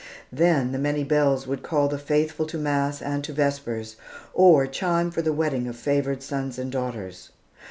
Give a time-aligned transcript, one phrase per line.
[0.31, 3.97] Then the many bells would call the faithful to mass, and to vespers,
[4.33, 7.29] or chime for the wedding of favored sons and daughters.